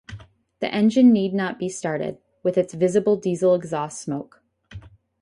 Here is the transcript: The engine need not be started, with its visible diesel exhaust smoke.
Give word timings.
The 0.61 0.73
engine 0.73 1.13
need 1.13 1.31
not 1.31 1.59
be 1.59 1.69
started, 1.69 2.17
with 2.41 2.57
its 2.57 2.73
visible 2.73 3.17
diesel 3.17 3.53
exhaust 3.53 4.01
smoke. 4.01 4.41